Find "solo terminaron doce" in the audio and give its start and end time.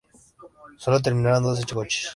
0.79-1.63